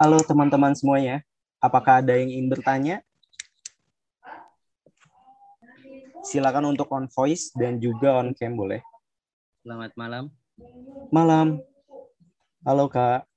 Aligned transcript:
Halo 0.00 0.16
teman-teman 0.24 0.72
semuanya, 0.72 1.20
apakah 1.60 2.00
ada 2.00 2.16
yang 2.16 2.32
ingin 2.32 2.48
bertanya? 2.48 3.04
Silakan 6.24 6.72
untuk 6.72 6.88
on 6.88 7.04
voice 7.12 7.52
dan 7.52 7.76
juga 7.76 8.16
on 8.16 8.32
cam 8.32 8.56
boleh. 8.56 8.80
Selamat 9.60 9.92
malam. 10.00 10.32
Malam. 11.12 11.60
Halo 12.64 12.88
Kak. 12.88 13.28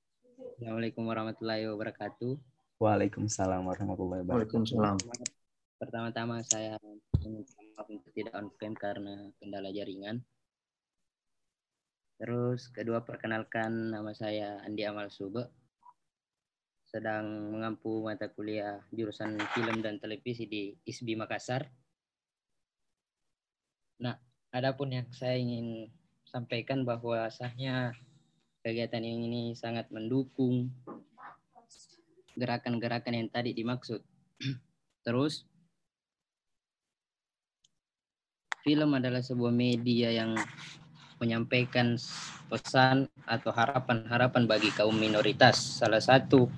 Assalamualaikum 0.56 1.04
warahmatullahi 1.04 1.68
wabarakatuh. 1.68 2.32
Waalaikumsalam 2.80 3.60
warahmatullahi 3.60 4.24
wabarakatuh. 4.24 4.64
Waalaikumsalam. 4.64 4.96
Pertama-tama 5.76 6.40
saya 6.48 6.80
maaf 6.80 7.92
untuk 7.92 8.08
tidak 8.16 8.40
on 8.40 8.48
cam 8.56 8.72
karena 8.72 9.28
kendala 9.36 9.68
jaringan. 9.68 10.24
Terus 12.16 12.72
kedua 12.72 13.04
perkenalkan 13.04 13.92
nama 13.92 14.16
saya 14.16 14.64
Andi 14.64 14.80
Amal 14.88 15.12
Sube. 15.12 15.63
Sedang 16.94 17.50
mengampu 17.50 18.06
mata 18.06 18.30
kuliah 18.30 18.78
jurusan 18.94 19.34
film 19.50 19.82
dan 19.82 19.98
televisi 19.98 20.46
di 20.46 20.70
ISBI 20.86 21.18
Makassar. 21.18 21.66
Nah, 23.98 24.14
adapun 24.54 24.94
yang 24.94 25.10
saya 25.10 25.34
ingin 25.34 25.90
sampaikan 26.22 26.86
bahwasanya 26.86 27.98
kegiatan 28.62 29.02
ini 29.02 29.58
sangat 29.58 29.90
mendukung 29.90 30.70
gerakan-gerakan 32.38 33.18
yang 33.18 33.26
tadi 33.26 33.50
dimaksud. 33.50 33.98
Terus 35.06 35.42
film 38.62 38.94
adalah 38.94 39.18
sebuah 39.18 39.50
media 39.50 40.14
yang 40.14 40.38
menyampaikan 41.18 41.98
pesan 42.50 43.10
atau 43.24 43.50
harapan-harapan 43.50 44.44
bagi 44.46 44.70
kaum 44.74 44.94
minoritas. 44.94 45.56
Salah 45.80 46.02
satu 46.02 46.50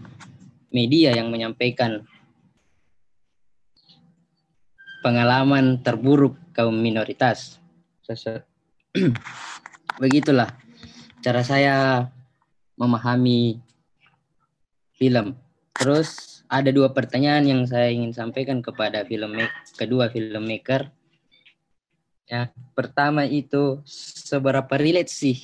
media 0.71 1.15
yang 1.15 1.31
menyampaikan 1.31 2.05
pengalaman 5.01 5.81
terburuk 5.83 6.37
kaum 6.53 6.75
minoritas. 6.75 7.59
Begitulah 10.03 10.51
cara 11.23 11.43
saya 11.43 12.07
memahami 12.79 13.59
film. 14.95 15.35
Terus 15.77 16.41
ada 16.47 16.71
dua 16.73 16.95
pertanyaan 16.95 17.45
yang 17.45 17.63
saya 17.67 17.91
ingin 17.91 18.15
sampaikan 18.15 18.63
kepada 18.63 19.05
film 19.05 19.35
kedua 19.77 20.09
filmmaker 20.09 20.89
Ya, 22.27 22.51
pertama 22.75 23.23
itu 23.23 23.79
seberapa 23.87 24.75
relate 24.75 25.07
sih 25.07 25.39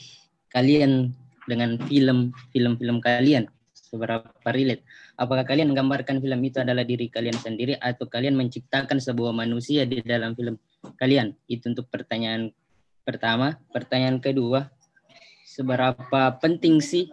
kalian 0.50 1.14
dengan 1.46 1.78
film 1.86 2.34
film-film 2.50 2.98
kalian? 2.98 3.46
Seberapa 3.70 4.26
relate? 4.50 4.82
Apakah 5.22 5.46
kalian 5.46 5.70
menggambarkan 5.70 6.18
film 6.18 6.40
itu 6.42 6.58
adalah 6.58 6.82
diri 6.82 7.06
kalian 7.06 7.38
sendiri 7.38 7.78
atau 7.78 8.10
kalian 8.10 8.34
menciptakan 8.34 8.98
sebuah 8.98 9.30
manusia 9.30 9.86
di 9.86 10.02
dalam 10.02 10.34
film 10.34 10.58
kalian? 10.98 11.38
Itu 11.46 11.70
untuk 11.70 11.86
pertanyaan 11.86 12.50
pertama. 13.06 13.54
Pertanyaan 13.70 14.18
kedua, 14.18 14.66
seberapa 15.46 16.34
penting 16.42 16.82
sih 16.82 17.06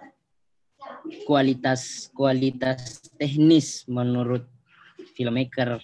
kualitas 1.30 2.10
kualitas 2.18 2.98
teknis 3.14 3.86
menurut 3.86 4.50
filmmaker 5.14 5.78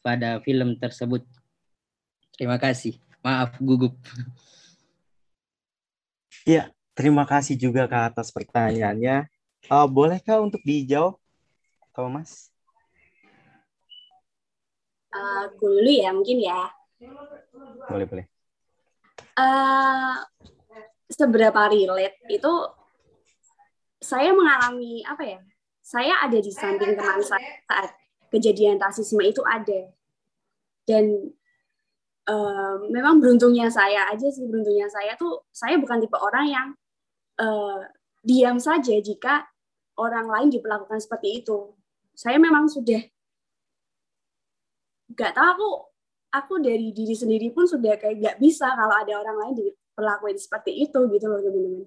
pada 0.00 0.40
film 0.40 0.80
tersebut? 0.80 1.28
Terima 2.40 2.56
kasih. 2.56 2.96
Maaf 3.20 3.60
gugup. 3.60 4.00
Ya, 6.48 6.72
terima 6.96 7.28
kasih 7.28 7.60
juga 7.60 7.84
Kak 7.84 8.16
atas 8.16 8.32
pertanyaannya. 8.32 9.31
Uh, 9.70 9.86
bolehkah 9.86 10.42
untuk 10.42 10.58
dijawab, 10.66 11.14
Thomas? 11.94 12.50
Uh, 15.12 15.46
aku 15.46 15.70
dulu 15.70 15.90
ya, 15.92 16.10
mungkin 16.10 16.42
ya. 16.42 16.72
Boleh, 17.86 18.06
boleh. 18.08 18.26
Uh, 19.38 20.18
seberapa 21.12 21.68
relate 21.70 22.18
itu 22.26 22.52
saya 24.02 24.34
mengalami 24.34 25.04
apa 25.06 25.22
ya? 25.22 25.38
Saya 25.82 26.14
ada 26.24 26.38
di 26.40 26.50
samping 26.50 26.98
teman 26.98 27.20
saya 27.22 27.62
saat 27.68 27.90
kejadian 28.32 28.80
rasisme 28.80 29.20
itu 29.22 29.44
ada. 29.44 29.92
Dan 30.88 31.30
uh, 32.26 32.76
memang 32.90 33.22
beruntungnya 33.22 33.70
saya 33.70 34.10
aja 34.10 34.26
sih 34.26 34.48
beruntungnya 34.48 34.90
saya 34.90 35.14
tuh 35.14 35.46
saya 35.54 35.78
bukan 35.78 36.02
tipe 36.02 36.18
orang 36.18 36.46
yang 36.50 36.68
uh, 37.38 37.86
diam 38.22 38.58
saja 38.58 38.98
jika 38.98 39.51
orang 39.98 40.26
lain 40.28 40.48
diperlakukan 40.52 41.00
seperti 41.00 41.44
itu. 41.44 41.72
Saya 42.12 42.36
memang 42.36 42.68
sudah 42.68 43.00
nggak 45.12 45.32
tahu 45.36 45.52
aku 45.52 45.70
aku 46.32 46.54
dari 46.64 46.88
diri 46.96 47.12
sendiri 47.12 47.52
pun 47.52 47.68
sudah 47.68 48.00
kayak 48.00 48.16
nggak 48.16 48.36
bisa 48.40 48.72
kalau 48.72 48.96
ada 48.96 49.12
orang 49.20 49.36
lain 49.36 49.54
diperlakukan 49.60 50.40
seperti 50.40 50.88
itu 50.88 50.98
gitu 51.12 51.26
loh 51.28 51.40
teman-teman. 51.44 51.84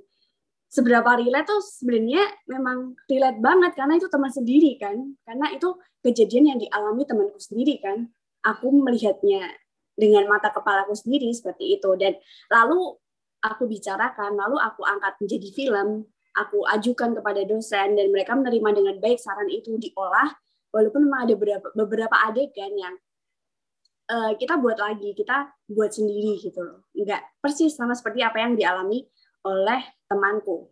Seberapa 0.70 1.12
relate 1.18 1.48
tuh 1.48 1.62
sebenarnya 1.62 2.24
memang 2.52 2.94
relate 3.08 3.40
banget 3.40 3.72
karena 3.80 3.94
itu 3.96 4.08
teman 4.12 4.28
sendiri 4.34 4.76
kan, 4.76 4.98
karena 5.24 5.48
itu 5.56 5.70
kejadian 6.04 6.46
yang 6.52 6.60
dialami 6.60 7.08
temanku 7.08 7.40
sendiri 7.40 7.80
kan. 7.80 8.12
Aku 8.46 8.70
melihatnya 8.70 9.56
dengan 9.96 10.28
mata 10.28 10.52
kepalaku 10.52 10.94
sendiri 10.94 11.32
seperti 11.32 11.80
itu 11.80 11.90
dan 11.96 12.20
lalu 12.52 12.94
aku 13.42 13.64
bicarakan 13.66 14.36
lalu 14.36 14.60
aku 14.60 14.84
angkat 14.84 15.16
menjadi 15.24 15.50
film 15.56 16.04
aku 16.35 16.68
ajukan 16.68 17.16
kepada 17.16 17.41
dosen 17.47 17.96
dan 17.96 18.07
mereka 18.12 18.35
menerima 18.35 18.69
dengan 18.75 18.96
baik 19.00 19.19
saran 19.19 19.47
itu 19.47 19.79
diolah 19.79 20.35
walaupun 20.75 21.07
memang 21.07 21.28
ada 21.28 21.34
beberapa 21.40 21.68
beberapa 21.72 22.16
adegan 22.28 22.75
yang 22.75 22.96
uh, 24.12 24.31
kita 24.35 24.59
buat 24.59 24.75
lagi 24.75 25.16
kita 25.16 25.56
buat 25.72 25.91
sendiri 25.96 26.38
gitu 26.44 26.59
loh. 26.59 26.88
Nggak 26.91 27.40
persis 27.40 27.73
sama 27.73 27.96
seperti 27.96 28.22
apa 28.22 28.44
yang 28.44 28.59
dialami 28.59 29.07
oleh 29.47 29.81
temanku. 30.12 30.68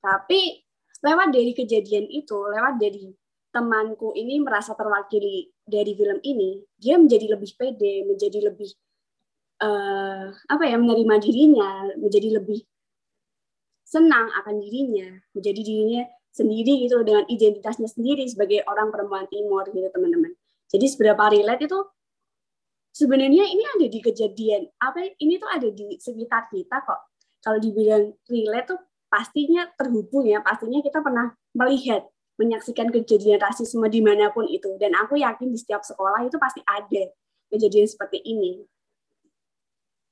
Tapi 0.00 0.64
lewat 1.04 1.28
dari 1.34 1.52
kejadian 1.52 2.08
itu 2.08 2.36
lewat 2.36 2.80
dari 2.80 3.12
temanku 3.52 4.12
ini 4.12 4.40
merasa 4.44 4.76
terwakili 4.76 5.48
dari 5.64 5.96
film 5.96 6.20
ini, 6.20 6.60
dia 6.76 7.00
menjadi 7.00 7.36
lebih 7.36 7.50
pede, 7.56 8.04
menjadi 8.04 8.52
lebih 8.52 8.70
uh, 9.64 10.28
apa 10.28 10.64
ya 10.68 10.76
menerima 10.76 11.14
dirinya, 11.24 11.70
menjadi 11.96 12.36
lebih 12.36 12.60
senang 13.96 14.28
akan 14.44 14.60
dirinya, 14.60 15.08
menjadi 15.32 15.60
dirinya 15.64 16.04
sendiri 16.36 16.84
gitu 16.84 17.00
dengan 17.00 17.24
identitasnya 17.32 17.88
sendiri 17.88 18.28
sebagai 18.28 18.60
orang 18.68 18.92
perempuan 18.92 19.24
timur 19.32 19.64
gitu 19.72 19.88
teman-teman. 19.88 20.36
Jadi 20.68 20.86
seberapa 20.92 21.32
relate 21.32 21.64
itu 21.64 21.80
sebenarnya 22.92 23.48
ini 23.48 23.64
ada 23.64 23.86
di 23.88 24.00
kejadian 24.04 24.68
apa 24.84 25.16
ini 25.16 25.40
tuh 25.40 25.48
ada 25.48 25.68
di 25.72 25.96
sekitar 25.96 26.52
kita 26.52 26.84
kok. 26.84 27.00
Kalau 27.40 27.56
dibilang 27.56 28.12
relate 28.28 28.76
tuh 28.76 28.80
pastinya 29.08 29.64
terhubung 29.80 30.28
ya, 30.28 30.44
pastinya 30.44 30.84
kita 30.84 31.00
pernah 31.00 31.32
melihat 31.56 32.04
menyaksikan 32.36 32.92
kejadian 32.92 33.40
rasisme 33.40 33.86
di 33.88 34.04
mana 34.04 34.28
pun 34.28 34.44
itu. 34.44 34.76
Dan 34.76 34.92
aku 34.92 35.16
yakin 35.16 35.48
di 35.48 35.56
setiap 35.56 35.80
sekolah 35.80 36.26
itu 36.28 36.36
pasti 36.36 36.60
ada 36.68 37.08
kejadian 37.48 37.88
seperti 37.88 38.20
ini. 38.20 38.60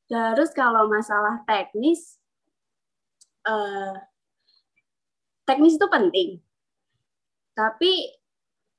Terus 0.08 0.52
kalau 0.56 0.88
masalah 0.88 1.44
teknis, 1.44 2.16
eh, 3.44 3.94
teknis 5.44 5.76
itu 5.76 5.86
penting. 5.88 6.28
Tapi 7.54 7.92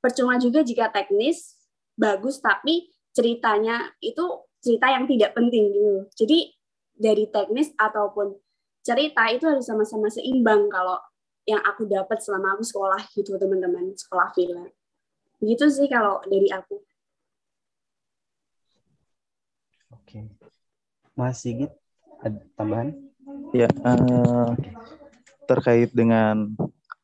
percuma 0.04 0.36
juga 0.42 0.62
jika 0.66 0.92
teknis 0.92 1.56
bagus, 1.96 2.44
tapi 2.44 2.92
ceritanya 3.16 3.96
itu 4.04 4.46
cerita 4.60 4.92
yang 4.92 5.08
tidak 5.08 5.32
penting 5.38 5.72
gitu. 5.72 5.96
Jadi 6.18 6.40
dari 6.96 7.28
teknis 7.30 7.72
ataupun 7.78 8.36
cerita 8.86 9.26
itu 9.34 9.50
harus 9.50 9.66
sama-sama 9.66 10.08
seimbang 10.14 10.70
kalau 10.70 11.02
yang 11.46 11.62
aku 11.62 11.86
dapat 11.86 12.22
selama 12.22 12.58
aku 12.58 12.64
sekolah 12.66 13.02
gitu 13.14 13.38
teman-teman 13.38 13.94
sekolah 13.94 14.34
film 14.34 14.70
begitu 15.38 15.66
sih 15.70 15.86
kalau 15.86 16.22
dari 16.26 16.50
aku 16.50 16.82
oke 19.94 20.18
Mas 21.14 21.42
Sigit 21.42 21.70
ada 22.22 22.42
tambahan 22.58 22.94
ya 23.56 23.70
uh, 23.84 24.52
terkait 25.46 25.94
dengan 25.94 26.54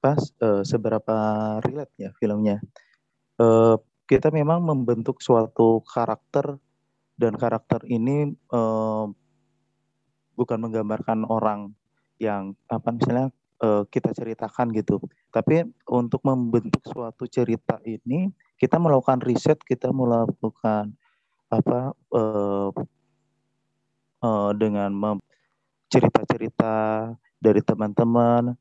pas 0.01 0.19
uh, 0.41 0.65
seberapa 0.65 1.17
relate 1.61 1.93
ya 1.97 2.09
filmnya 2.17 2.57
uh, 3.37 3.77
kita 4.09 4.27
memang 4.33 4.59
membentuk 4.65 5.23
suatu 5.23 5.79
karakter 5.87 6.59
dan 7.15 7.37
karakter 7.37 7.85
ini 7.87 8.33
uh, 8.51 9.07
bukan 10.35 10.57
menggambarkan 10.57 11.23
orang 11.29 11.71
yang 12.17 12.57
apa 12.67 12.89
misalnya 12.91 13.29
uh, 13.61 13.85
kita 13.87 14.11
ceritakan 14.11 14.73
gitu. 14.73 14.97
Tapi 15.29 15.63
untuk 15.87 16.21
membentuk 16.25 16.81
suatu 16.85 17.29
cerita 17.29 17.77
ini 17.85 18.33
kita 18.57 18.81
melakukan 18.81 19.21
riset, 19.21 19.61
kita 19.61 19.93
melakukan 19.93 20.97
apa 21.53 21.93
uh, 22.11 22.69
uh, 24.25 24.51
dengan 24.57 24.91
cerita-cerita 25.91 26.73
dari 27.35 27.59
teman-teman 27.59 28.55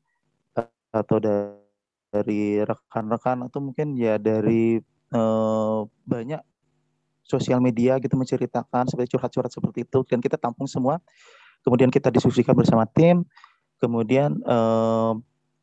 atau 0.91 1.17
dari 1.23 2.59
rekan-rekan 2.59 3.47
atau 3.47 3.63
mungkin 3.63 3.95
ya 3.95 4.19
dari 4.19 4.83
eh, 5.15 5.79
banyak 6.03 6.41
sosial 7.23 7.63
media 7.63 7.95
gitu 8.03 8.19
menceritakan 8.19 8.91
seperti 8.91 9.15
curhat-curhat 9.15 9.51
seperti 9.55 9.87
itu. 9.87 10.03
Dan 10.03 10.19
kita 10.19 10.35
tampung 10.35 10.67
semua. 10.67 10.99
Kemudian 11.63 11.87
kita 11.87 12.11
diskusikan 12.11 12.51
bersama 12.51 12.83
tim. 12.83 13.23
Kemudian 13.79 14.35
eh, 14.43 15.13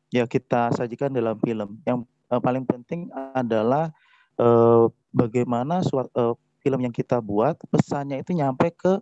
ya 0.09 0.25
kita 0.25 0.73
sajikan 0.73 1.13
dalam 1.13 1.37
film. 1.37 1.77
Yang 1.85 2.09
eh, 2.33 2.41
paling 2.41 2.65
penting 2.65 3.13
adalah 3.37 3.93
eh, 4.41 4.85
bagaimana 5.13 5.85
suatu 5.85 6.09
eh, 6.17 6.33
film 6.65 6.81
yang 6.81 6.91
kita 6.91 7.21
buat 7.21 7.61
pesannya 7.69 8.25
itu 8.25 8.33
nyampe 8.33 8.73
ke 8.73 8.97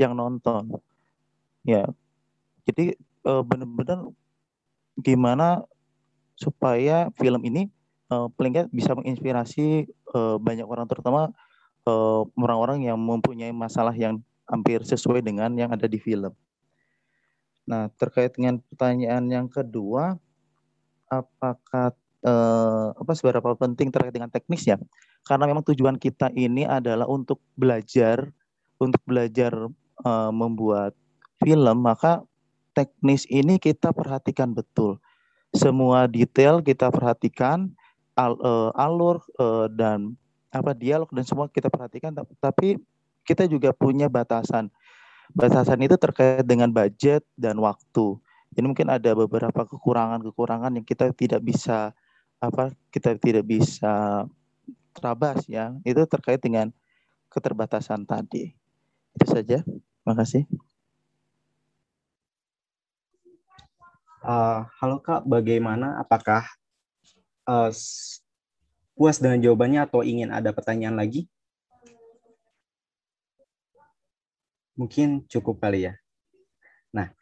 yang 0.00 0.16
nonton. 0.16 0.80
Ya 1.66 1.84
jadi 2.66 2.98
eh, 2.98 3.42
benar-benar 3.46 4.10
gimana 4.98 5.62
supaya 6.36 7.08
film 7.16 7.40
ini 7.48 7.72
uh, 8.12 8.28
paling 8.36 8.68
bisa 8.68 8.92
menginspirasi 8.92 9.88
uh, 10.12 10.36
banyak 10.36 10.68
orang 10.68 10.84
terutama 10.84 11.32
orang 11.86 12.26
orang-orang 12.34 12.78
yang 12.90 12.98
mempunyai 12.98 13.54
masalah 13.54 13.94
yang 13.94 14.18
hampir 14.50 14.82
sesuai 14.82 15.22
dengan 15.22 15.54
yang 15.54 15.70
ada 15.70 15.86
di 15.86 16.02
film. 16.02 16.34
Nah 17.66 17.86
terkait 17.94 18.34
dengan 18.34 18.58
pertanyaan 18.58 19.22
yang 19.30 19.46
kedua, 19.46 20.18
apakah 21.06 21.94
uh, 22.26 22.90
apa 22.90 23.12
seberapa 23.14 23.54
penting 23.54 23.94
terkait 23.94 24.14
dengan 24.14 24.30
teknisnya? 24.30 24.82
Karena 25.22 25.46
memang 25.46 25.62
tujuan 25.66 25.94
kita 25.98 26.34
ini 26.34 26.66
adalah 26.66 27.06
untuk 27.06 27.38
belajar, 27.54 28.30
untuk 28.82 29.02
belajar 29.06 29.54
uh, 30.02 30.30
membuat 30.34 30.94
film, 31.38 31.86
maka 31.86 32.22
teknis 32.76 33.24
ini 33.32 33.56
kita 33.56 33.96
perhatikan 33.96 34.52
betul. 34.52 35.00
Semua 35.56 36.04
detail 36.04 36.60
kita 36.60 36.92
perhatikan, 36.92 37.72
al, 38.12 38.36
uh, 38.44 38.68
alur 38.76 39.24
uh, 39.40 39.72
dan 39.72 40.12
apa 40.52 40.76
dialog 40.76 41.08
dan 41.08 41.24
semua 41.24 41.48
kita 41.48 41.72
perhatikan. 41.72 42.12
Tapi 42.12 42.76
kita 43.24 43.48
juga 43.48 43.72
punya 43.72 44.12
batasan. 44.12 44.68
Batasan 45.32 45.80
itu 45.80 45.96
terkait 45.96 46.44
dengan 46.44 46.68
budget 46.68 47.24
dan 47.40 47.56
waktu. 47.56 48.20
Jadi 48.52 48.64
mungkin 48.68 48.88
ada 48.92 49.16
beberapa 49.16 49.64
kekurangan-kekurangan 49.64 50.76
yang 50.76 50.86
kita 50.86 51.10
tidak 51.16 51.40
bisa 51.42 51.96
apa 52.36 52.70
kita 52.92 53.16
tidak 53.16 53.48
bisa 53.48 54.24
terabas 54.92 55.48
ya. 55.48 55.72
Itu 55.82 56.04
terkait 56.04 56.44
dengan 56.44 56.68
keterbatasan 57.32 58.04
tadi. 58.04 58.52
Itu 59.16 59.26
saja. 59.28 59.64
Terima 59.64 60.14
kasih. 60.14 60.46
Uh, 64.24 64.64
halo 64.80 64.96
Kak, 65.04 65.28
bagaimana? 65.28 66.00
Apakah 66.00 66.48
uh, 67.44 67.68
puas 68.96 69.20
dengan 69.20 69.36
jawabannya 69.44 69.84
atau 69.84 70.00
ingin 70.00 70.32
ada 70.32 70.56
pertanyaan 70.56 70.96
lagi? 70.96 71.28
Mungkin 74.72 75.28
cukup 75.28 75.60
kali 75.60 75.92
ya. 75.92 76.00
Nah, 76.96 77.12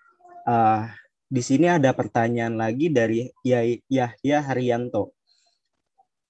uh, 0.47 0.87
di 1.27 1.43
sini 1.43 1.67
ada 1.67 1.91
pertanyaan 1.91 2.55
lagi 2.55 2.87
dari 2.91 3.27
Yahya 3.43 4.39
Haryanto. 4.47 5.11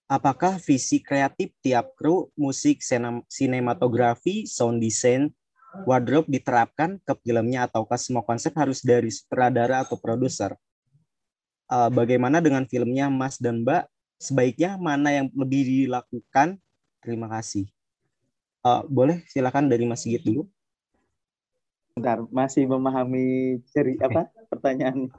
Apakah 0.08 0.56
visi 0.60 1.00
kreatif 1.00 1.52
tiap 1.60 1.92
kru, 1.96 2.32
musik, 2.40 2.80
sinematografi, 3.28 4.48
sound 4.48 4.80
design, 4.80 5.28
wardrobe 5.82 6.30
diterapkan 6.30 7.02
ke 7.02 7.12
filmnya 7.26 7.66
ataukah 7.66 7.98
semua 7.98 8.22
konsep 8.22 8.54
harus 8.54 8.78
dari 8.86 9.10
sutradara 9.10 9.82
atau 9.82 9.98
produser? 9.98 10.54
Uh, 11.66 11.90
bagaimana 11.90 12.38
dengan 12.38 12.62
filmnya 12.70 13.10
Mas 13.10 13.42
dan 13.42 13.66
Mbak? 13.66 13.90
Sebaiknya 14.22 14.78
mana 14.78 15.10
yang 15.10 15.26
lebih 15.34 15.66
dilakukan? 15.66 16.62
Terima 17.02 17.26
kasih. 17.26 17.66
Uh, 18.62 18.86
boleh 18.86 19.26
silakan 19.26 19.66
dari 19.66 19.82
Mas 19.84 20.06
Sigit 20.06 20.22
dulu. 20.22 20.46
Bentar, 21.98 22.22
masih 22.30 22.66
memahami 22.66 23.58
ceri 23.70 23.98
apa 24.02 24.30
pertanyaan 24.50 25.10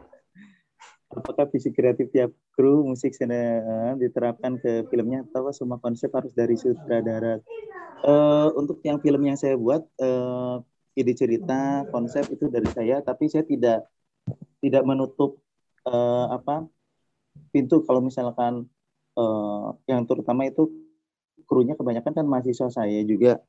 apakah 1.13 1.45
visi 1.53 1.69
kreatif 1.69 2.09
tiap 2.09 2.33
kru 2.57 2.81
musik 2.87 3.13
sana 3.13 3.93
diterapkan 3.99 4.57
ke 4.57 4.89
filmnya 4.89 5.27
atau 5.29 5.53
semua 5.53 5.77
konsep 5.77 6.09
harus 6.13 6.33
dari 6.33 6.57
sutradara? 6.57 7.39
Uh, 8.05 8.53
untuk 8.53 8.81
yang 8.85 9.01
film 9.01 9.21
yang 9.25 9.37
saya 9.37 9.57
buat 9.57 9.81
uh, 9.97 10.61
ide 10.93 11.13
cerita 11.17 11.83
konsep 11.89 12.29
itu 12.29 12.47
dari 12.47 12.69
saya 12.69 13.01
tapi 13.01 13.25
saya 13.27 13.41
tidak 13.43 13.89
tidak 14.61 14.83
menutup 14.85 15.41
uh, 15.85 16.33
apa 16.33 16.65
pintu. 17.49 17.81
Kalau 17.85 18.01
misalkan 18.01 18.65
uh, 19.17 19.75
yang 19.89 20.05
terutama 20.05 20.47
itu 20.47 20.69
krunya 21.45 21.77
kebanyakan 21.77 22.13
kan 22.13 22.25
mahasiswa 22.25 22.69
saya 22.73 23.01
juga 23.05 23.41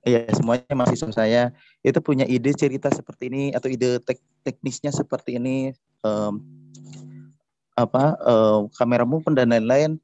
ya 0.00 0.24
semuanya 0.32 0.72
mahasiswa 0.72 1.12
saya 1.12 1.42
itu 1.84 2.00
punya 2.00 2.24
ide 2.24 2.56
cerita 2.56 2.88
seperti 2.88 3.28
ini 3.28 3.44
atau 3.52 3.68
ide 3.68 4.00
tek 4.00 4.16
teknisnya 4.40 4.88
seperti 4.88 5.36
ini 5.36 5.76
um, 6.00 6.40
apa 7.76 8.16
uh, 8.24 8.64
kamera 8.76 9.04
movement 9.04 9.36
dan 9.36 9.52
lain-lain 9.52 10.00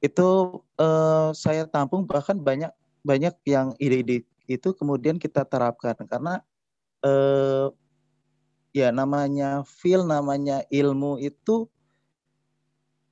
itu 0.00 0.60
uh, 0.80 1.32
saya 1.36 1.68
tampung 1.68 2.04
bahkan 2.04 2.36
banyak 2.36 2.72
banyak 3.04 3.36
yang 3.44 3.76
ide-ide 3.76 4.24
itu 4.48 4.68
kemudian 4.76 5.16
kita 5.16 5.44
terapkan 5.44 5.96
karena 6.04 6.40
eh, 7.04 7.68
ya 8.76 8.88
namanya 8.90 9.64
feel 9.64 10.04
namanya 10.04 10.64
ilmu 10.68 11.20
itu 11.20 11.68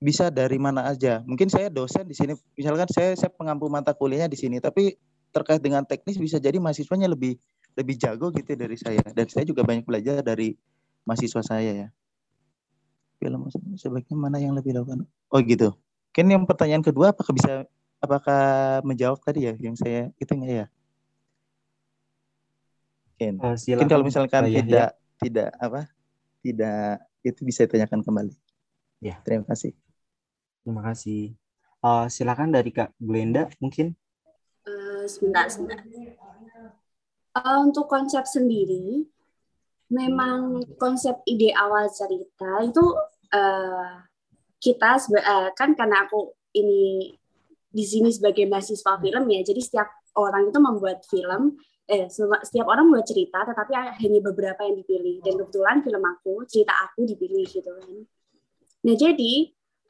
bisa 0.02 0.34
dari 0.34 0.58
mana 0.58 0.90
aja. 0.90 1.23
Mungkin 1.23 1.46
saya 1.46 1.70
dosen 1.70 2.11
di 2.11 2.17
sini, 2.19 2.34
misalkan 2.58 2.90
saya 2.90 3.14
saya 3.14 3.31
pengampu 3.31 3.70
mata 3.70 3.94
kuliahnya 3.94 4.26
di 4.26 4.34
sini, 4.34 4.58
tapi 4.58 4.99
terkait 5.32 5.58
dengan 5.64 5.82
teknis 5.82 6.20
bisa 6.20 6.37
jadi 6.37 6.61
mahasiswanya 6.61 7.08
lebih 7.08 7.40
lebih 7.73 7.96
jago 7.96 8.29
gitu 8.37 8.52
dari 8.52 8.76
saya. 8.76 9.00
Dan 9.17 9.26
saya 9.32 9.49
juga 9.49 9.64
banyak 9.64 9.88
belajar 9.88 10.20
dari 10.20 10.55
mahasiswa 11.08 11.43
saya 11.43 11.73
ya. 11.73 11.88
Film 13.17 13.49
sebaiknya 13.81 14.17
mana 14.19 14.37
yang 14.38 14.52
lebih 14.52 14.76
lakukan? 14.76 15.08
Oh 15.32 15.40
gitu. 15.40 15.73
Mungkin 16.12 16.26
yang 16.29 16.44
pertanyaan 16.44 16.84
kedua 16.84 17.17
apakah 17.17 17.32
bisa 17.32 17.64
apakah 18.02 18.43
menjawab 18.84 19.17
tadi 19.25 19.49
ya 19.49 19.55
yang 19.56 19.73
saya 19.79 20.12
itu 20.20 20.31
enggak 20.37 20.52
ya? 20.52 20.67
Mungkin, 23.17 23.32
uh, 23.38 23.55
mungkin 23.55 23.88
kalau 23.88 24.05
misalkan 24.05 24.43
saya, 24.50 24.58
tidak 24.58 24.88
ya. 24.90 25.20
tidak 25.23 25.49
apa 25.62 25.81
tidak 26.43 27.06
itu 27.23 27.40
bisa 27.46 27.64
ditanyakan 27.64 28.02
kembali. 28.02 28.34
Ya. 28.99 29.23
Terima 29.23 29.46
kasih. 29.46 29.73
Terima 30.67 30.82
kasih. 30.82 31.38
Uh, 31.82 32.06
silakan 32.10 32.51
dari 32.51 32.74
Kak 32.74 32.94
Glenda 32.98 33.46
mungkin. 33.62 33.94
Sebentar, 35.06 35.46
sebentar. 35.50 35.80
Uh, 37.32 37.58
untuk 37.64 37.88
konsep 37.88 38.28
sendiri, 38.28 39.08
memang 39.92 40.64
konsep 40.80 41.20
ide 41.28 41.52
awal 41.52 41.88
cerita 41.92 42.64
itu 42.64 42.84
uh, 43.36 43.92
kita 44.56 44.96
uh, 44.96 45.48
kan 45.52 45.76
karena 45.76 46.08
aku 46.08 46.32
ini 46.56 47.12
di 47.72 47.84
sini 47.84 48.08
sebagai 48.08 48.48
mahasiswa 48.48 49.00
film 49.00 49.24
ya 49.28 49.40
jadi 49.44 49.60
setiap 49.60 49.88
orang 50.16 50.48
itu 50.48 50.58
membuat 50.60 51.04
film 51.08 51.56
eh 51.88 52.08
setiap 52.08 52.68
orang 52.68 52.88
membuat 52.88 53.08
cerita 53.08 53.44
tetapi 53.44 53.72
hanya 53.74 54.20
beberapa 54.22 54.60
yang 54.64 54.80
dipilih 54.80 55.20
dan 55.24 55.34
kebetulan 55.40 55.76
film 55.84 56.02
aku 56.04 56.34
cerita 56.48 56.72
aku 56.88 57.04
dipilih 57.08 57.44
gitu 57.48 57.68
kan 57.68 57.92
nah 58.86 58.94
jadi 58.96 59.32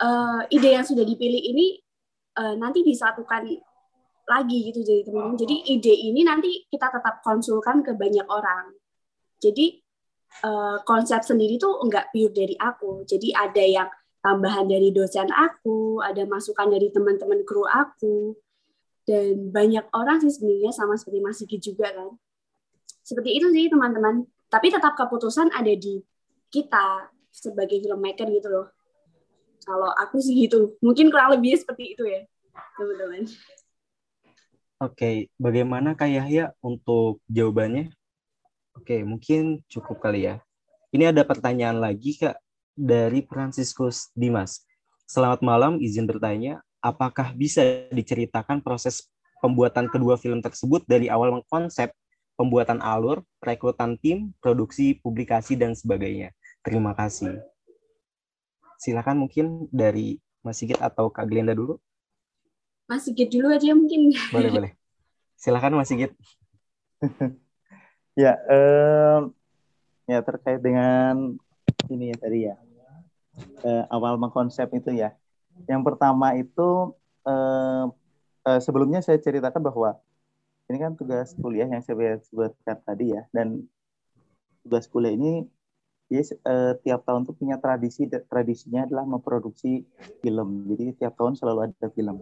uh, 0.02 0.40
ide 0.50 0.71
yang 0.78 0.87
sudah 0.87 1.04
dipilih 1.04 1.42
ini 1.42 1.78
uh, 2.38 2.54
nanti 2.59 2.87
disatukan 2.87 3.50
lagi 4.33 4.73
gitu 4.73 4.81
jadi 4.81 5.05
teman-teman 5.05 5.37
jadi 5.37 5.57
ide 5.77 5.95
ini 6.09 6.25
nanti 6.25 6.65
kita 6.73 6.89
tetap 6.89 7.21
konsulkan 7.21 7.85
ke 7.85 7.93
banyak 7.93 8.25
orang 8.25 8.73
jadi 9.37 9.77
uh, 10.49 10.81
konsep 10.89 11.21
sendiri 11.21 11.61
tuh 11.61 11.85
enggak 11.85 12.09
pure 12.09 12.33
dari 12.33 12.57
aku 12.57 13.05
jadi 13.05 13.29
ada 13.37 13.65
yang 13.65 13.89
tambahan 14.23 14.71
dari 14.71 14.95
dosen 14.95 15.29
aku, 15.35 15.99
ada 16.01 16.23
masukan 16.25 16.71
dari 16.71 16.89
teman-teman 16.95 17.43
kru 17.43 17.67
aku, 17.67 18.39
dan 19.03 19.51
banyak 19.51 19.83
orang 19.91 20.23
sih 20.23 20.31
sebenarnya 20.31 20.71
sama 20.71 20.95
seperti 20.95 21.19
Mas 21.19 21.37
Sigi 21.43 21.59
juga 21.59 21.91
kan. 21.91 22.15
Seperti 23.03 23.35
itu 23.35 23.51
sih 23.51 23.67
teman-teman. 23.67 24.23
Tapi 24.47 24.71
tetap 24.71 24.95
keputusan 24.95 25.51
ada 25.51 25.75
di 25.75 25.99
kita 26.55 27.11
sebagai 27.35 27.83
filmmaker 27.83 28.31
gitu 28.31 28.49
loh. 28.49 28.67
Kalau 29.67 29.91
aku 29.91 30.23
sih 30.23 30.47
gitu. 30.47 30.79
Mungkin 30.79 31.11
kurang 31.11 31.35
lebih 31.35 31.59
seperti 31.59 31.99
itu 31.99 32.07
ya, 32.07 32.23
teman-teman. 32.79 33.27
Oke, 34.83 35.31
bagaimana 35.39 35.95
Kak 35.95 36.11
Yahya 36.11 36.59
untuk 36.59 37.23
jawabannya? 37.31 37.95
Oke, 38.75 39.07
mungkin 39.07 39.62
cukup 39.71 40.03
kali 40.03 40.27
ya. 40.27 40.43
Ini 40.91 41.15
ada 41.15 41.23
pertanyaan 41.23 41.79
lagi 41.79 42.19
Kak 42.19 42.35
dari 42.75 43.23
Franciscus 43.23 44.11
Dimas. 44.11 44.67
Selamat 45.07 45.39
malam, 45.39 45.79
izin 45.79 46.03
bertanya, 46.03 46.67
apakah 46.83 47.31
bisa 47.31 47.62
diceritakan 47.95 48.59
proses 48.59 49.07
pembuatan 49.39 49.87
kedua 49.87 50.19
film 50.19 50.43
tersebut 50.43 50.83
dari 50.91 51.07
awal 51.07 51.31
mengkonsep, 51.31 51.95
pembuatan 52.35 52.83
alur, 52.83 53.23
rekrutan 53.39 53.95
tim, 54.03 54.35
produksi, 54.43 54.99
publikasi, 54.99 55.55
dan 55.55 55.79
sebagainya? 55.79 56.35
Terima 56.67 56.91
kasih. 56.99 57.39
silakan 58.83 59.31
mungkin 59.31 59.71
dari 59.71 60.19
Mas 60.43 60.59
Sigit 60.59 60.83
atau 60.83 61.07
Kak 61.07 61.31
Glenda 61.31 61.55
dulu. 61.55 61.79
Mas 62.87 63.07
Sigit 63.07 63.29
dulu 63.31 63.53
aja 63.53 63.73
mungkin. 63.73 64.12
Boleh, 64.35 64.51
boleh. 64.51 64.73
Silakan 65.39 65.79
Mas 65.79 65.89
Sigit. 65.91 66.12
ya, 68.23 68.39
um, 68.47 69.35
ya 70.07 70.19
terkait 70.23 70.61
dengan 70.62 71.39
ini 71.91 72.12
ya 72.12 72.17
tadi 72.19 72.39
ya. 72.51 72.55
Uh, 73.65 73.85
awal 73.89 74.21
mengkonsep 74.21 74.69
itu 74.77 74.93
ya. 74.93 75.17
Yang 75.67 75.83
pertama 75.89 76.37
itu 76.37 76.93
uh, 77.25 77.87
uh, 78.47 78.61
sebelumnya 78.61 79.01
saya 79.01 79.19
ceritakan 79.23 79.62
bahwa 79.62 79.97
ini 80.71 80.79
kan 80.79 80.93
tugas 80.97 81.35
kuliah 81.37 81.69
yang 81.69 81.83
saya 81.85 82.19
sebutkan 82.25 82.79
tadi 82.83 83.12
ya 83.12 83.23
dan 83.35 83.67
tugas 84.62 84.87
kuliah 84.89 85.15
ini 85.15 85.47
dia 86.09 86.23
uh, 86.45 86.77
tiap 86.85 87.09
tahun 87.09 87.25
tuh 87.25 87.37
punya 87.37 87.57
tradisi 87.57 88.05
tradisinya 88.09 88.85
adalah 88.85 89.09
memproduksi 89.09 89.85
film 90.21 90.69
jadi 90.69 90.93
tiap 90.97 91.17
tahun 91.17 91.41
selalu 91.41 91.73
ada 91.73 91.89
film 91.93 92.21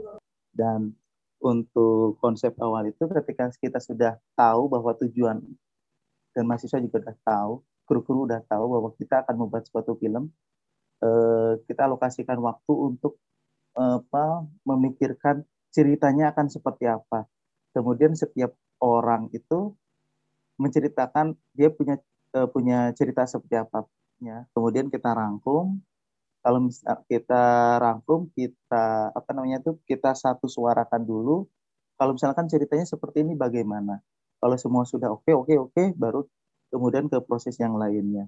dan 0.53 0.93
untuk 1.41 2.21
konsep 2.21 2.53
awal 2.61 2.85
itu 2.89 3.01
ketika 3.09 3.49
kita 3.57 3.81
sudah 3.81 4.21
tahu 4.37 4.69
bahwa 4.69 4.93
tujuan 5.01 5.41
dan 6.37 6.45
mahasiswa 6.45 6.79
juga 6.79 7.01
sudah 7.01 7.17
tahu 7.25 7.53
kru-kru 7.89 8.29
udah 8.29 8.45
tahu 8.47 8.65
bahwa 8.71 8.89
kita 8.95 9.25
akan 9.25 9.35
membuat 9.35 9.65
suatu 9.67 9.97
film 9.97 10.31
uh, 11.03 11.57
kita 11.65 11.89
alokasikan 11.89 12.39
waktu 12.39 12.73
untuk 12.73 13.19
apa 13.71 14.45
memikirkan 14.67 15.47
ceritanya 15.71 16.35
akan 16.35 16.51
seperti 16.51 16.91
apa. 16.91 17.25
Kemudian 17.71 18.19
setiap 18.19 18.51
orang 18.83 19.31
itu 19.31 19.73
menceritakan 20.61 21.33
dia 21.57 21.73
punya 21.73 21.97
uh, 22.37 22.49
punya 22.51 22.93
cerita 22.93 23.25
seperti 23.25 23.57
apa 23.57 23.89
ya 24.21 24.45
kemudian 24.53 24.93
kita 24.93 25.17
rangkum 25.17 25.81
kalau 26.41 26.59
misal 26.65 27.05
kita 27.05 27.43
rangkum 27.77 28.33
kita 28.33 29.13
apa 29.13 29.31
namanya 29.37 29.61
itu 29.61 29.77
kita 29.85 30.17
satu 30.17 30.49
suarakan 30.49 31.05
dulu. 31.05 31.45
Kalau 32.01 32.17
misalkan 32.17 32.49
ceritanya 32.49 32.89
seperti 32.89 33.21
ini 33.21 33.37
bagaimana? 33.37 34.01
Kalau 34.41 34.57
semua 34.57 34.89
sudah 34.89 35.13
oke 35.13 35.29
okay, 35.29 35.35
oke 35.37 35.53
okay, 35.53 35.57
oke 35.61 35.73
okay, 35.77 35.87
baru 35.93 36.21
kemudian 36.73 37.13
ke 37.13 37.21
proses 37.21 37.61
yang 37.61 37.77
lainnya. 37.77 38.25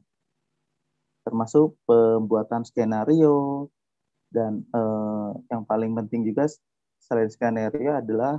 Termasuk 1.25 1.73
pembuatan 1.88 2.69
skenario 2.69 3.69
dan 4.28 4.61
eh, 4.61 5.31
yang 5.49 5.64
paling 5.64 5.97
penting 5.97 6.28
juga 6.28 6.52
selain 7.00 7.33
skenario 7.33 7.97
adalah 7.97 8.37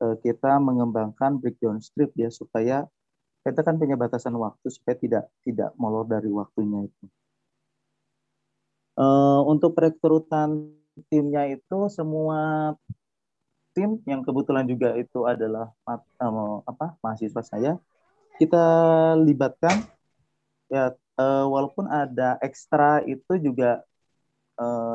eh, 0.00 0.16
kita 0.24 0.56
mengembangkan 0.64 1.36
breakdown 1.36 1.76
script 1.84 2.16
ya 2.16 2.32
supaya 2.32 2.88
kita 3.44 3.60
kan 3.60 3.76
punya 3.76 4.00
batasan 4.00 4.32
waktu 4.40 4.68
supaya 4.72 4.96
tidak 4.96 5.24
tidak 5.44 5.76
molor 5.76 6.08
dari 6.08 6.32
waktunya 6.32 6.88
itu. 6.88 7.04
Uh, 8.98 9.40
untuk 9.46 9.78
perekrutan 9.78 10.74
timnya 11.08 11.46
itu 11.48 11.88
semua 11.88 12.74
tim 13.72 14.02
yang 14.04 14.20
kebetulan 14.20 14.66
juga 14.66 14.92
itu 14.98 15.24
adalah 15.24 15.70
uh, 15.86 16.58
apa 16.66 16.98
mahasiswa 17.00 17.40
saya 17.40 17.72
kita 18.36 18.64
libatkan. 19.22 19.86
Ya 20.68 20.92
uh, 21.16 21.46
walaupun 21.48 21.86
ada 21.88 22.36
ekstra 22.42 23.00
itu 23.06 23.38
juga 23.40 23.84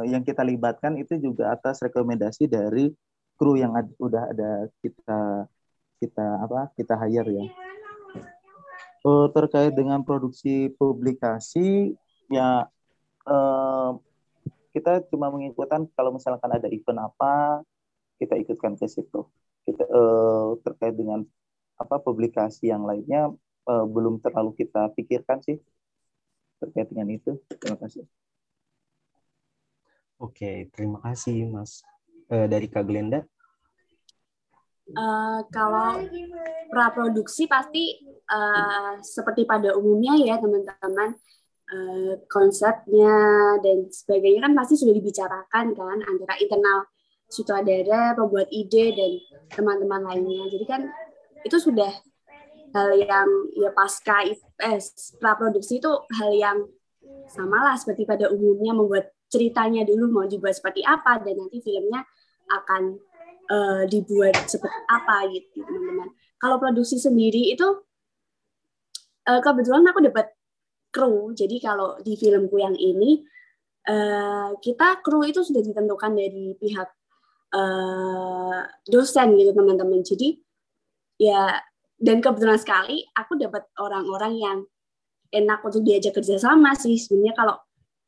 yang 0.05 0.21
kita 0.21 0.45
libatkan 0.45 0.93
itu 0.93 1.17
juga 1.17 1.49
atas 1.49 1.81
rekomendasi 1.81 2.45
dari 2.45 2.93
kru 3.33 3.57
yang 3.57 3.73
ad, 3.73 3.89
udah 3.97 4.29
ada 4.29 4.69
kita 4.77 5.49
kita 5.97 6.25
apa 6.45 6.69
kita 6.77 6.93
hire 7.01 7.33
ya. 7.33 7.45
Terkait 9.33 9.73
dengan 9.73 10.05
produksi 10.05 10.69
publikasi 10.77 11.97
ya 12.29 12.69
uh, 13.25 13.97
kita 14.75 15.07
cuma 15.07 15.31
mengikutkan 15.31 15.87
kalau 15.95 16.11
misalkan 16.15 16.51
ada 16.51 16.67
event 16.67 16.99
apa 16.99 17.63
kita 18.19 18.35
ikutkan 18.39 18.75
ke 18.75 18.87
situ. 18.87 19.27
Kita 19.65 19.83
uh, 19.87 20.59
terkait 20.61 20.93
dengan 20.93 21.25
apa 21.75 21.99
publikasi 21.99 22.71
yang 22.71 22.87
lainnya 22.87 23.31
uh, 23.67 23.85
belum 23.87 24.23
terlalu 24.23 24.55
kita 24.55 24.91
pikirkan 24.95 25.43
sih 25.43 25.59
terkait 26.59 26.87
dengan 26.91 27.07
itu. 27.11 27.39
Terima 27.59 27.77
kasih. 27.79 28.03
Oke 30.15 30.71
terima 30.71 31.03
kasih 31.03 31.49
mas. 31.51 31.83
Uh, 32.31 32.47
dari 32.47 32.71
kak 32.71 32.87
Glenda. 32.87 33.23
Uh, 34.85 35.41
kalau 35.49 35.97
praproduksi 36.69 37.49
pasti 37.49 37.97
uh, 38.29 39.01
seperti 39.01 39.43
pada 39.49 39.73
umumnya 39.73 40.13
ya 40.21 40.35
teman-teman 40.37 41.17
uh, 41.71 42.13
konsepnya 42.29 43.15
dan 43.61 43.89
sebagainya 43.89 44.45
kan 44.45 44.53
pasti 44.53 44.75
sudah 44.77 44.93
dibicarakan 44.93 45.65
kan 45.73 45.99
antara 46.05 46.33
internal 46.37 46.85
sutradara, 47.29 48.13
pembuat 48.13 48.47
ide 48.53 48.93
dan 48.93 49.11
teman-teman 49.49 50.01
lainnya. 50.05 50.45
Jadi 50.53 50.65
kan 50.65 50.81
itu 51.41 51.57
sudah 51.57 51.89
hal 52.75 52.89
yang 52.97 53.29
ya 53.55 53.71
pasca 53.71 54.25
eh, 54.27 54.79
praproduksi 55.17 55.79
itu 55.79 55.91
hal 56.19 56.31
yang 56.35 56.57
sama 57.31 57.63
lah 57.71 57.75
seperti 57.79 58.03
pada 58.03 58.29
umumnya 58.29 58.75
membuat 58.75 59.15
ceritanya 59.31 59.87
dulu 59.87 60.11
mau 60.11 60.25
dibuat 60.27 60.53
seperti 60.53 60.85
apa 60.85 61.17
dan 61.23 61.33
nanti 61.39 61.57
filmnya 61.63 62.05
akan 62.45 63.01
uh, 63.49 63.83
dibuat 63.89 64.37
seperti 64.45 64.79
apa 64.85 65.25
gitu 65.33 65.65
teman-teman. 65.65 66.13
Kalau 66.37 66.61
produksi 66.61 67.01
sendiri 67.01 67.55
itu 67.55 67.65
uh, 69.25 69.41
kebetulan 69.41 69.87
aku 69.89 70.05
dapat 70.05 70.34
kru. 70.95 71.35
Jadi 71.35 71.59
kalau 71.59 71.99
di 71.99 72.15
filmku 72.15 72.55
yang 72.55 72.79
ini 72.79 73.19
uh, 73.91 74.55
kita 74.63 75.03
kru 75.03 75.27
itu 75.27 75.43
sudah 75.43 75.59
ditentukan 75.59 76.15
dari 76.15 76.55
pihak 76.55 76.89
uh, 77.51 78.63
dosen 78.87 79.35
gitu 79.35 79.51
teman-teman. 79.51 79.99
Jadi 79.99 80.39
ya 81.19 81.59
dan 81.99 82.23
kebetulan 82.23 82.59
sekali 82.59 83.03
aku 83.11 83.35
dapat 83.35 83.67
orang-orang 83.79 84.33
yang 84.39 84.57
enak 85.31 85.59
untuk 85.63 85.83
diajak 85.83 86.15
kerja 86.15 86.39
sama 86.39 86.75
sih 86.75 86.95
sebenarnya 86.95 87.35
kalau 87.35 87.55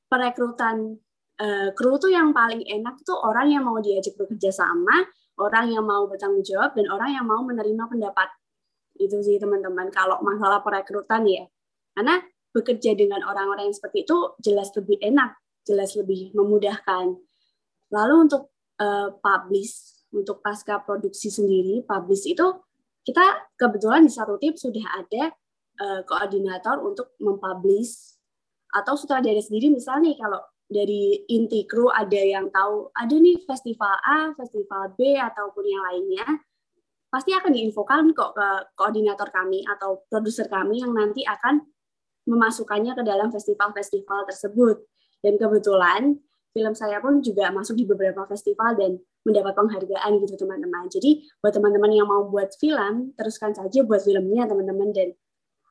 perekrutan 0.07 0.95
uh, 1.39 1.69
kru 1.75 1.99
tuh 1.99 2.11
yang 2.11 2.31
paling 2.31 2.63
enak 2.67 2.99
tuh 3.03 3.15
orang 3.15 3.51
yang 3.51 3.63
mau 3.63 3.79
diajak 3.79 4.15
bekerja 4.15 4.51
sama 4.51 5.07
orang 5.39 5.71
yang 5.71 5.83
mau 5.83 6.07
bertanggung 6.07 6.43
jawab 6.43 6.75
dan 6.75 6.87
orang 6.91 7.15
yang 7.15 7.25
mau 7.27 7.43
menerima 7.43 7.83
pendapat 7.87 8.29
itu 8.97 9.17
sih 9.21 9.37
teman-teman 9.37 9.93
kalau 9.93 10.17
masalah 10.25 10.59
perekrutan 10.65 11.23
ya 11.27 11.45
karena 11.93 12.21
bekerja 12.57 12.97
dengan 12.97 13.21
orang-orang 13.21 13.69
yang 13.69 13.77
seperti 13.77 14.09
itu 14.09 14.17
jelas 14.41 14.73
lebih 14.73 14.97
enak 15.05 15.37
jelas 15.67 15.91
lebih 15.99 16.31
memudahkan. 16.31 17.19
Lalu 17.91 18.15
untuk 18.15 18.55
uh, 18.79 19.11
publish 19.19 20.07
untuk 20.15 20.39
pasca 20.39 20.79
produksi 20.79 21.27
sendiri 21.27 21.83
publish 21.83 22.31
itu 22.31 22.47
kita 23.03 23.51
kebetulan 23.59 24.07
di 24.07 24.11
satu 24.11 24.39
tim 24.39 24.55
sudah 24.55 25.03
ada 25.03 25.35
uh, 25.83 26.01
koordinator 26.07 26.79
untuk 26.79 27.19
mempublish. 27.19 28.15
Atau 28.71 28.95
sutradara 28.95 29.39
sendiri 29.43 29.71
misalnya 29.71 30.15
kalau 30.15 30.43
dari 30.67 31.23
inti 31.31 31.63
kru 31.63 31.87
ada 31.87 32.19
yang 32.19 32.51
tahu 32.51 32.91
ada 32.91 33.15
nih 33.15 33.43
festival 33.47 33.95
A, 34.03 34.35
festival 34.35 34.91
B 34.99 35.15
ataupun 35.15 35.63
yang 35.63 35.83
lainnya, 35.87 36.27
pasti 37.07 37.31
akan 37.31 37.55
diinfokan 37.55 38.11
kok 38.11 38.35
ke 38.35 38.47
koordinator 38.75 39.31
kami 39.31 39.63
atau 39.63 40.03
produser 40.11 40.51
kami 40.51 40.83
yang 40.83 40.91
nanti 40.91 41.23
akan 41.23 41.63
memasukkannya 42.27 42.93
ke 42.93 43.03
dalam 43.07 43.31
festival-festival 43.31 44.27
tersebut. 44.27 44.83
Dan 45.23 45.39
kebetulan 45.39 46.19
film 46.53 46.73
saya 46.75 47.01
pun 47.01 47.23
juga 47.23 47.49
masuk 47.49 47.79
di 47.79 47.85
beberapa 47.87 48.27
festival 48.27 48.77
dan 48.77 49.01
mendapat 49.23 49.53
penghargaan 49.55 50.11
gitu 50.23 50.35
teman-teman. 50.39 50.87
Jadi 50.91 51.25
buat 51.39 51.53
teman-teman 51.55 51.91
yang 51.91 52.07
mau 52.07 52.27
buat 52.27 52.53
film, 52.59 53.15
teruskan 53.15 53.55
saja 53.55 53.83
buat 53.83 54.03
filmnya 54.03 54.47
teman-teman 54.47 54.89
dan 54.95 55.09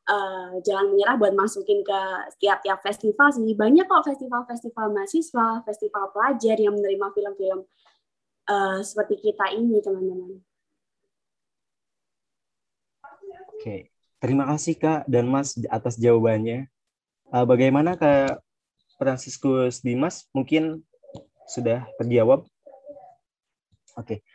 uh, 0.07 0.61
jangan 0.63 0.93
menyerah 0.95 1.17
buat 1.19 1.35
masukin 1.35 1.83
ke 1.83 2.01
tiap-tiap 2.39 2.81
festival 2.85 3.33
sih. 3.35 3.53
Banyak 3.57 3.87
kok 3.89 4.07
festival-festival 4.07 4.87
mahasiswa, 4.95 5.49
festival 5.67 6.05
pelajar 6.15 6.57
yang 6.61 6.75
menerima 6.77 7.07
film-film 7.13 7.61
uh, 8.51 8.81
seperti 8.85 9.19
kita 9.21 9.53
ini, 9.57 9.83
teman-teman. 9.83 10.39
Oke, 13.57 13.96
terima 14.27 14.43
kasih 14.51 14.75
Kak 14.75 15.07
dan 15.07 15.31
Mas 15.31 15.55
atas 15.71 15.95
jawabannya. 15.95 16.67
Uh, 17.31 17.47
bagaimana 17.47 17.95
Kak 17.95 18.43
Franciscus 18.99 19.79
Dimas? 19.87 20.27
Mungkin 20.35 20.83
sudah 21.47 21.87
terjawab. 21.95 22.43
Oke, 23.95 24.27